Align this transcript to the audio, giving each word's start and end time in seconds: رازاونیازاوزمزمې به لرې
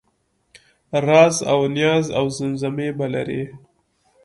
رازاونیازاوزمزمې 1.05 2.89
به 2.97 3.05
لرې 3.13 3.43